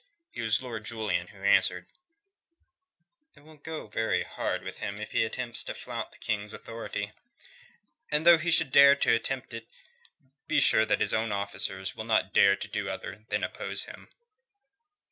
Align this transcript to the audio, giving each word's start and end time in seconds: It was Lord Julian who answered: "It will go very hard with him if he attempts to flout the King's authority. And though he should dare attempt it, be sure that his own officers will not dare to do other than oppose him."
It 0.33 0.41
was 0.41 0.63
Lord 0.63 0.83
Julian 0.83 1.27
who 1.27 1.43
answered: 1.43 1.85
"It 3.35 3.41
will 3.41 3.57
go 3.57 3.85
very 3.85 4.23
hard 4.23 4.63
with 4.63 4.79
him 4.79 4.99
if 4.99 5.11
he 5.11 5.23
attempts 5.23 5.63
to 5.65 5.75
flout 5.75 6.11
the 6.11 6.17
King's 6.17 6.53
authority. 6.53 7.11
And 8.09 8.25
though 8.25 8.39
he 8.39 8.49
should 8.49 8.71
dare 8.71 8.93
attempt 8.93 9.53
it, 9.53 9.67
be 10.47 10.59
sure 10.59 10.87
that 10.87 11.01
his 11.01 11.13
own 11.13 11.31
officers 11.31 11.95
will 11.95 12.05
not 12.05 12.33
dare 12.33 12.55
to 12.55 12.67
do 12.67 12.89
other 12.89 13.25
than 13.29 13.43
oppose 13.43 13.83
him." 13.83 14.09